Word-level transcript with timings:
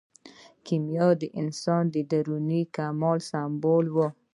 کیمیا 0.65 1.07
د 1.21 1.23
انسان 1.41 1.83
د 1.93 1.95
دروني 2.11 2.61
کمال 2.75 3.19
سمبول 3.29 3.85
و. 3.91 3.97